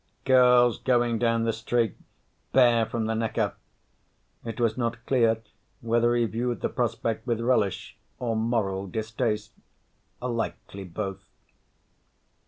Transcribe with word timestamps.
"Girls 0.25 0.79
going 0.79 1.19
down 1.19 1.43
the 1.43 1.53
street 1.53 1.95
bare 2.53 2.87
from 2.87 3.05
the 3.05 3.13
neck 3.13 3.37
up." 3.37 3.59
It 4.43 4.59
was 4.59 4.75
not 4.75 5.05
clear 5.05 5.43
whether 5.81 6.15
he 6.15 6.25
viewed 6.25 6.61
the 6.61 6.69
prospect 6.69 7.27
with 7.27 7.39
relish 7.39 7.99
or 8.17 8.35
moral 8.35 8.87
distaste. 8.87 9.53
Likely 10.19 10.85
both. 10.85 11.21